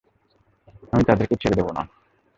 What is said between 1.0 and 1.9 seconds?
তাদেরকে ছেড়ে যাবো না।